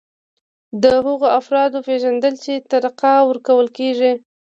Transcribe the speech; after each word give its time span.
د 0.81 0.83
هغو 1.07 1.27
افرادو 1.39 1.85
پیژندل 1.87 2.33
چې 2.43 2.51
ارتقا 2.77 3.13
ورکول 3.29 3.67
کیږي. 3.77 4.13